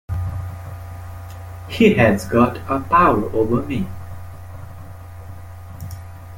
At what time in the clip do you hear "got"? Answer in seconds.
2.25-2.57